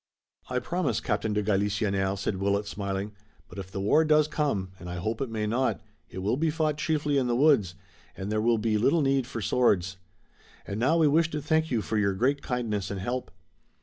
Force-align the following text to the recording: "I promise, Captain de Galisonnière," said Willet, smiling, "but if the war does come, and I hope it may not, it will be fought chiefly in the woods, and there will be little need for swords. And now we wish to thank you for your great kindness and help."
"I 0.49 0.57
promise, 0.57 0.99
Captain 0.99 1.31
de 1.33 1.43
Galisonnière," 1.43 2.17
said 2.17 2.37
Willet, 2.37 2.65
smiling, 2.65 3.11
"but 3.47 3.59
if 3.59 3.69
the 3.71 3.79
war 3.79 4.03
does 4.03 4.27
come, 4.27 4.71
and 4.79 4.89
I 4.89 4.95
hope 4.95 5.21
it 5.21 5.29
may 5.29 5.45
not, 5.45 5.79
it 6.09 6.23
will 6.23 6.37
be 6.37 6.49
fought 6.49 6.79
chiefly 6.79 7.19
in 7.19 7.27
the 7.27 7.35
woods, 7.35 7.75
and 8.17 8.31
there 8.31 8.41
will 8.41 8.57
be 8.57 8.79
little 8.79 9.03
need 9.03 9.27
for 9.27 9.41
swords. 9.41 9.97
And 10.65 10.79
now 10.79 10.97
we 10.97 11.07
wish 11.07 11.29
to 11.29 11.39
thank 11.39 11.69
you 11.69 11.83
for 11.83 11.99
your 11.99 12.15
great 12.15 12.41
kindness 12.41 12.89
and 12.89 12.99
help." 12.99 13.29